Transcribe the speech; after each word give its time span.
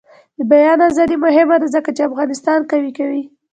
د 0.37 0.39
بیان 0.51 0.79
ازادي 0.89 1.17
مهمه 1.25 1.55
ده 1.61 1.67
ځکه 1.75 1.89
چې 1.95 2.07
افغانستان 2.09 2.59
قوي 2.71 2.91
کوي. 2.97 3.23